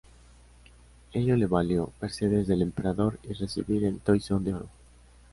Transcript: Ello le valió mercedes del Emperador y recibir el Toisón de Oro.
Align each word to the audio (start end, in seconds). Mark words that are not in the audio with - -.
Ello 1.13 1.35
le 1.35 1.45
valió 1.45 1.93
mercedes 2.01 2.47
del 2.47 2.63
Emperador 2.63 3.19
y 3.21 3.33
recibir 3.33 3.83
el 3.85 3.99
Toisón 3.99 4.43
de 4.43 4.55
Oro. 4.55 4.69